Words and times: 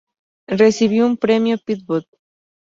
Recibió 0.47 1.05
un 1.05 1.15
Premio 1.15 1.59
Peabody. 1.63 2.07